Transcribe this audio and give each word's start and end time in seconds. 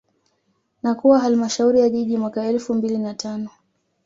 Na 0.83 0.95
kuwa 0.95 1.19
Halmashauri 1.19 1.79
ya 1.79 1.89
Jiji 1.89 2.17
mwaka 2.17 2.45
elfu 2.45 2.73
mbili 2.73 2.97
na 2.97 3.13
tano 3.13 3.49